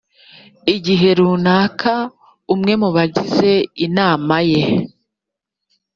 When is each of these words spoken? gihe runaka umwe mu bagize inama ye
gihe 0.85 1.09
runaka 1.19 1.93
umwe 2.53 2.73
mu 2.81 2.89
bagize 2.95 3.51
inama 3.85 4.35
ye 4.51 4.61